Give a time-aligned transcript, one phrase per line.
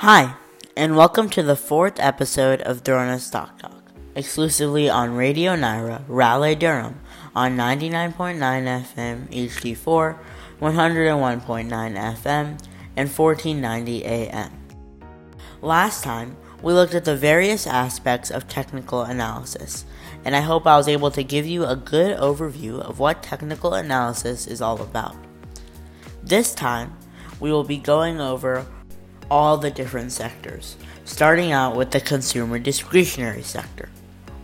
[0.00, 0.34] Hi,
[0.76, 6.54] and welcome to the fourth episode of Drona Stock Talk, exclusively on Radio Nyra, Raleigh,
[6.54, 7.00] Durham,
[7.34, 10.18] on 99.9 FM HD4,
[10.60, 11.68] 101.9
[12.18, 12.60] FM,
[12.94, 14.50] and 1490 AM.
[15.62, 19.86] Last time, we looked at the various aspects of technical analysis,
[20.26, 23.72] and I hope I was able to give you a good overview of what technical
[23.72, 25.16] analysis is all about.
[26.22, 26.98] This time,
[27.40, 28.66] we will be going over
[29.30, 33.88] all the different sectors, starting out with the consumer discretionary sector.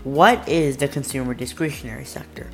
[0.05, 2.51] What is the consumer discretionary sector?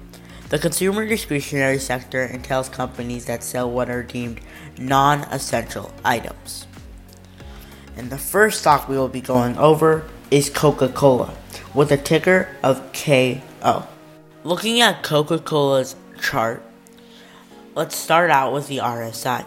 [0.51, 4.41] The consumer discretionary sector entails companies that sell what are deemed
[4.79, 6.67] non essential items.
[7.97, 11.35] And the first stock we will be going over is Coca Cola
[11.75, 13.87] with a ticker of KO.
[14.45, 16.63] Looking at Coca Cola's chart,
[17.75, 19.45] let's start out with the RSI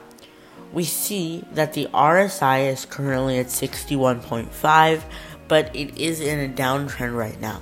[0.73, 5.03] we see that the RSI is currently at 61.5,
[5.47, 7.61] but it is in a downtrend right now.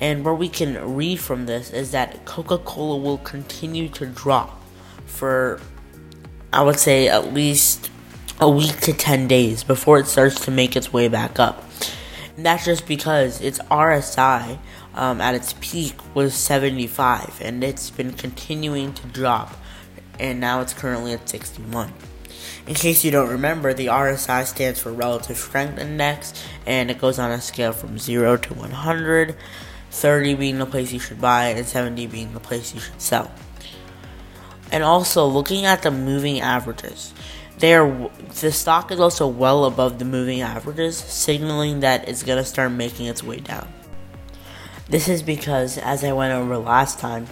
[0.00, 4.62] And what we can read from this is that Coca Cola will continue to drop
[5.06, 5.60] for,
[6.52, 7.90] I would say, at least
[8.40, 11.64] a week to 10 days before it starts to make its way back up.
[12.36, 14.58] And that's just because its RSI
[14.94, 19.54] um, at its peak was 75 and it's been continuing to drop,
[20.18, 21.92] and now it's currently at 61.
[22.70, 26.32] In case you don't remember, the RSI stands for Relative Strength Index,
[26.66, 29.34] and it goes on a scale from 0 to 100,
[29.90, 33.28] 30 being the place you should buy, and 70 being the place you should sell.
[34.70, 37.12] And also, looking at the moving averages,
[37.58, 38.08] they are,
[38.40, 42.70] the stock is also well above the moving averages, signaling that it's going to start
[42.70, 43.66] making its way down.
[44.88, 47.26] This is because, as I went over last time,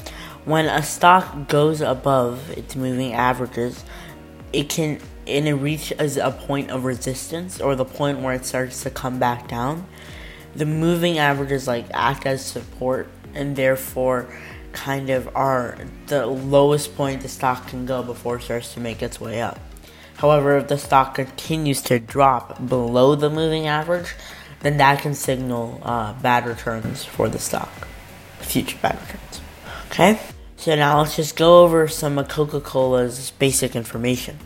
[0.45, 3.85] when a stock goes above its moving averages,
[4.53, 8.83] it can and it reaches a point of resistance or the point where it starts
[8.83, 9.87] to come back down,
[10.57, 14.27] the moving averages like act as support and therefore
[14.73, 19.03] kind of are the lowest point the stock can go before it starts to make
[19.03, 19.59] its way up.
[20.17, 24.15] However, if the stock continues to drop below the moving average,
[24.61, 27.87] then that can signal uh, bad returns for the stock,
[28.41, 29.41] future bad returns.
[29.91, 30.19] Okay?
[30.59, 34.41] So now let's just go over some of Coca Cola's basic information.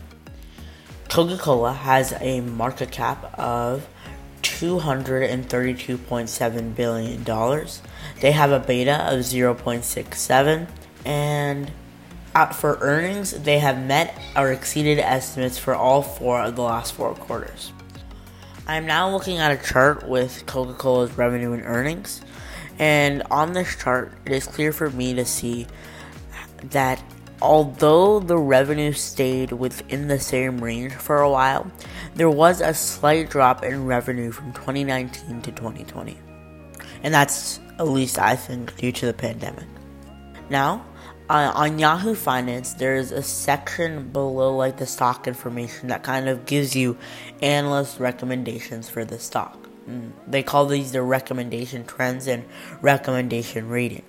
[1.09, 3.87] Coca Cola has a market cap of
[4.43, 7.23] $232.7 billion.
[8.21, 10.67] They have a beta of 0.67,
[11.03, 11.71] and
[12.53, 17.15] for earnings, they have met or exceeded estimates for all four of the last four
[17.15, 17.73] quarters.
[18.67, 22.21] I am now looking at a chart with Coca Cola's revenue and earnings,
[22.77, 25.65] and on this chart, it is clear for me to see
[26.71, 27.03] that
[27.41, 31.69] although the revenue stayed within the same range for a while,
[32.15, 36.17] there was a slight drop in revenue from 2019 to 2020.
[37.03, 39.67] And that's, at least I think, due to the pandemic.
[40.49, 40.85] Now,
[41.29, 46.45] uh, on Yahoo Finance, there's a section below like the stock information that kind of
[46.45, 46.97] gives you
[47.41, 49.57] analyst recommendations for the stock.
[49.89, 52.45] Mm, they call these the recommendation trends and
[52.81, 54.03] recommendation rating.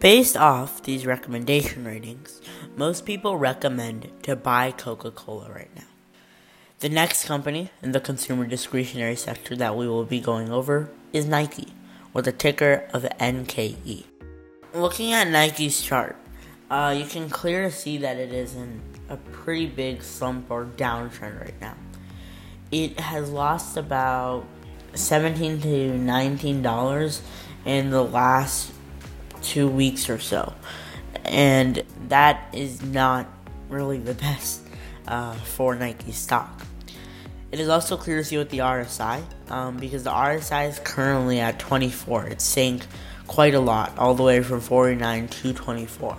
[0.00, 2.40] Based off these recommendation ratings,
[2.76, 5.82] most people recommend to buy Coca Cola right now.
[6.78, 11.26] The next company in the consumer discretionary sector that we will be going over is
[11.26, 11.74] Nike,
[12.12, 14.04] with a ticker of NKE.
[14.72, 16.14] Looking at Nike's chart,
[16.70, 21.40] uh, you can clearly see that it is in a pretty big slump or downtrend
[21.40, 21.74] right now.
[22.70, 24.44] It has lost about
[24.94, 27.20] 17 to 19 dollars
[27.64, 28.72] in the last
[29.48, 30.54] two weeks or so.
[31.24, 33.26] And that is not
[33.68, 34.62] really the best
[35.06, 36.62] uh, for Nike stock.
[37.50, 41.40] It is also clear to see with the RSI um, because the RSI is currently
[41.40, 42.26] at 24.
[42.26, 42.86] It sank
[43.26, 46.16] quite a lot, all the way from 49 to 24.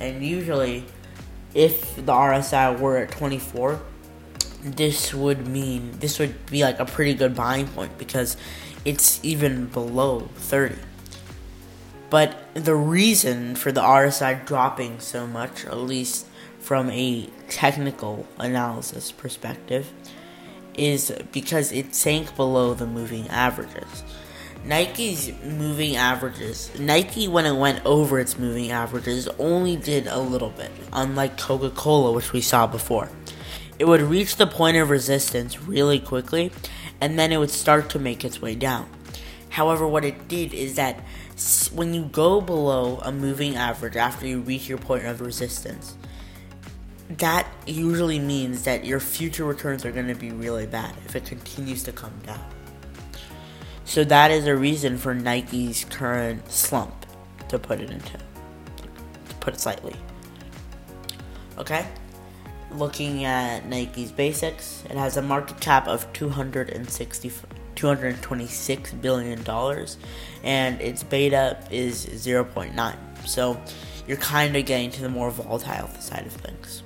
[0.00, 0.84] And usually,
[1.54, 3.80] if the RSI were at 24,
[4.62, 8.36] this would mean this would be like a pretty good buying point because
[8.84, 10.74] it's even below 30.
[12.10, 16.26] But the reason for the RSI dropping so much, at least
[16.58, 19.92] from a technical analysis perspective,
[20.74, 24.04] is because it sank below the moving averages.
[24.64, 30.50] Nike's moving averages, Nike, when it went over its moving averages, only did a little
[30.50, 33.08] bit, unlike Coca Cola, which we saw before.
[33.78, 36.50] It would reach the point of resistance really quickly,
[37.00, 38.88] and then it would start to make its way down.
[39.50, 41.00] However, what it did is that
[41.72, 45.96] when you go below a moving average after you reach your point of resistance,
[47.10, 51.24] that usually means that your future returns are going to be really bad if it
[51.24, 52.44] continues to come down.
[53.84, 57.06] So that is a reason for Nike's current slump,
[57.48, 59.96] to put it into, to put it slightly.
[61.56, 61.86] Okay,
[62.72, 67.32] looking at Nike's basics, it has a market cap of 260,
[67.78, 69.98] 226 billion dollars,
[70.42, 72.96] and its beta is 0.9.
[73.24, 73.60] So
[74.08, 76.82] you're kind of getting to the more volatile side of things.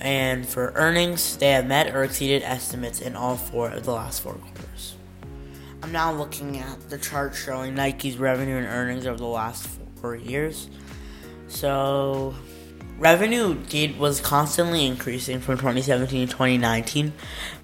[0.00, 4.22] And for earnings, they have met or exceeded estimates in all four of the last
[4.22, 4.96] four quarters.
[5.82, 9.68] I'm now looking at the chart showing Nike's revenue and earnings over the last
[10.00, 10.68] four years.
[11.46, 12.34] So,
[12.98, 17.12] revenue did was constantly increasing from 2017 to 2019,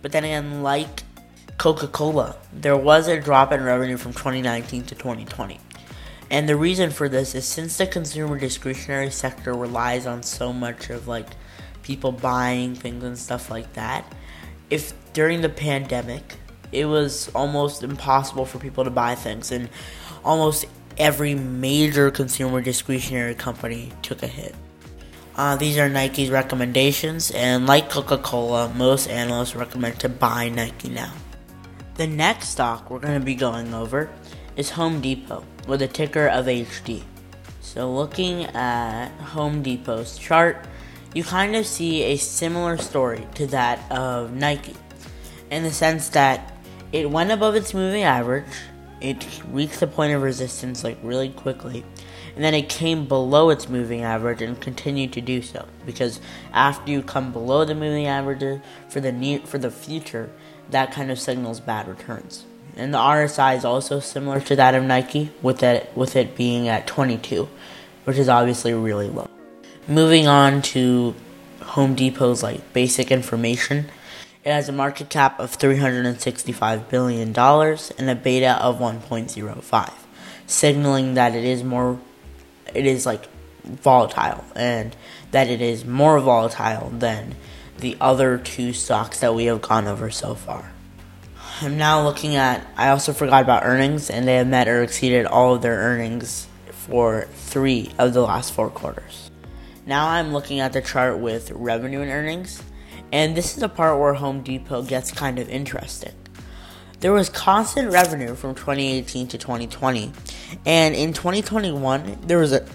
[0.02, 1.02] but then again, like
[1.60, 5.60] Coca-Cola, there was a drop in revenue from 2019 to 2020.
[6.30, 10.88] And the reason for this is since the consumer discretionary sector relies on so much
[10.88, 11.26] of like
[11.82, 14.10] people buying things and stuff like that,
[14.70, 16.36] if during the pandemic
[16.72, 19.68] it was almost impossible for people to buy things, and
[20.24, 20.64] almost
[20.96, 24.54] every major consumer discretionary company took a hit.
[25.36, 30.88] Uh, these are Nike's recommendations, and like Coca Cola, most analysts recommend to buy Nike
[30.88, 31.12] now.
[32.00, 34.08] The next stock we're going to be going over
[34.56, 37.02] is Home Depot with a ticker of HD.
[37.60, 40.64] So, looking at Home Depot's chart,
[41.12, 44.76] you kind of see a similar story to that of Nike
[45.50, 46.54] in the sense that
[46.90, 48.46] it went above its moving average,
[49.02, 51.84] it reached the point of resistance like really quickly,
[52.34, 55.66] and then it came below its moving average and continued to do so.
[55.84, 56.18] Because
[56.54, 58.58] after you come below the moving average uh,
[58.88, 60.30] for the near, for the future,
[60.70, 62.44] that kind of signals bad returns.
[62.76, 66.68] And the RSI is also similar to that of Nike with it with it being
[66.68, 67.48] at 22,
[68.04, 69.28] which is obviously really low.
[69.88, 71.14] Moving on to
[71.62, 73.90] Home Depot's like basic information
[74.42, 79.92] it has a market cap of $365 billion and a beta of 1.05,
[80.46, 82.00] signaling that it is more,
[82.72, 83.28] it is like
[83.64, 84.96] volatile and
[85.32, 87.34] that it is more volatile than
[87.80, 90.72] the other two stocks that we have gone over so far.
[91.62, 95.26] I'm now looking at, I also forgot about earnings, and they have met or exceeded
[95.26, 99.30] all of their earnings for three of the last four quarters.
[99.86, 102.62] Now I'm looking at the chart with revenue and earnings,
[103.12, 106.12] and this is the part where Home Depot gets kind of interesting.
[107.00, 110.12] There was constant revenue from 2018 to 2020,
[110.66, 112.66] and in 2021, there was a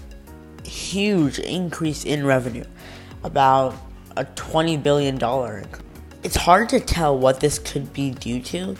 [0.63, 2.65] huge increase in revenue,
[3.23, 3.75] about
[4.17, 5.19] a $20 billion.
[6.23, 8.75] It's hard to tell what this could be due to,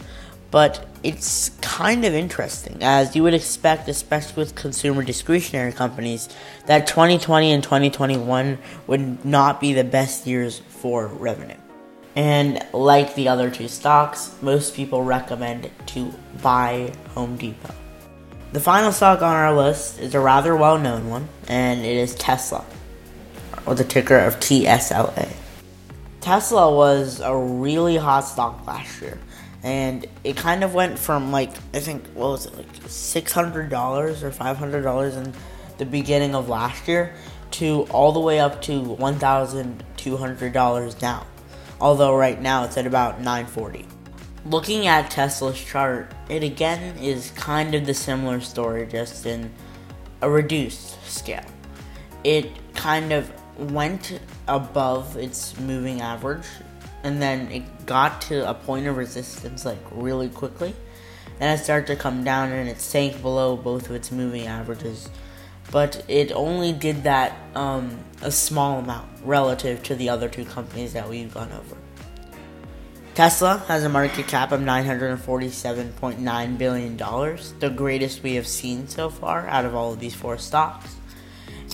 [0.50, 6.28] but it's kind of interesting, as you would expect, especially with consumer discretionary companies,
[6.66, 11.56] that 2020 and 2021 would not be the best years for revenue.
[12.16, 16.12] And like the other two stocks, most people recommend to
[16.42, 17.74] buy Home Depot.
[18.52, 22.14] The final stock on our list is a rather well known one, and it is
[22.14, 22.64] Tesla,
[23.66, 25.28] with the ticker of TSLA.
[26.20, 29.18] Tesla was a really hot stock last year
[29.66, 33.68] and it kind of went from like I think what was it like six hundred
[33.68, 35.34] dollars or five hundred dollars in
[35.78, 37.14] the beginning of last year
[37.52, 41.26] to all the way up to one thousand two hundred dollars now.
[41.80, 43.84] Although right now it's at about nine forty.
[44.44, 49.52] Looking at Tesla's chart, it again is kind of the similar story, just in
[50.22, 51.44] a reduced scale.
[52.22, 56.46] It kind of went above its moving average
[57.02, 60.74] and then it got to a point of resistance like really quickly.
[61.38, 65.08] and it started to come down and it sank below both of its moving averages.
[65.70, 70.94] But it only did that um, a small amount relative to the other two companies
[70.94, 71.76] that we've gone over.
[73.14, 79.46] Tesla has a market cap of $947.9 billion, the greatest we have seen so far
[79.48, 80.96] out of all of these four stocks.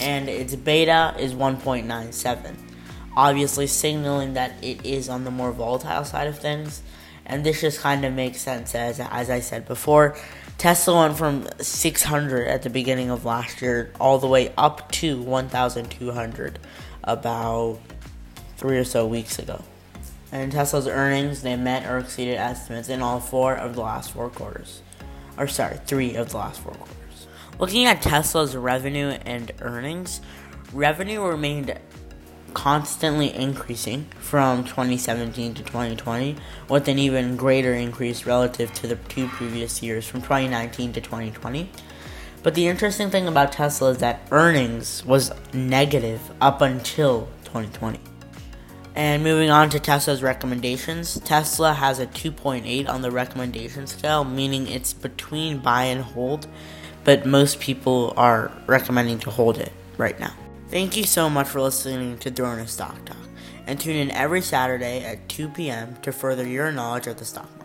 [0.02, 2.56] And its beta is 1.97
[3.16, 6.82] obviously signaling that it is on the more volatile side of things.
[7.24, 10.16] And this just kind of makes sense as as I said before.
[10.58, 15.20] Tesla went from 600 at the beginning of last year all the way up to
[15.20, 16.58] 1,200
[17.02, 17.78] about
[18.56, 19.62] three or so weeks ago.
[20.30, 24.30] And Tesla's earnings, they met or exceeded estimates in all four of the last four
[24.30, 24.82] quarters.
[25.36, 27.01] Or sorry, three of the last four quarters.
[27.58, 30.20] Looking at Tesla's revenue and earnings,
[30.72, 31.78] revenue remained
[32.54, 36.36] constantly increasing from 2017 to 2020,
[36.68, 41.70] with an even greater increase relative to the two previous years from 2019 to 2020.
[42.42, 48.00] But the interesting thing about Tesla is that earnings was negative up until 2020.
[48.94, 54.66] And moving on to Tesla's recommendations, Tesla has a 2.8 on the recommendation scale, meaning
[54.66, 56.46] it's between buy and hold,
[57.04, 60.32] but most people are recommending to hold it right now.
[60.68, 63.16] Thank you so much for listening to Drona Stock Talk,
[63.66, 65.96] and tune in every Saturday at 2 p.m.
[66.02, 67.61] to further your knowledge of the stock market.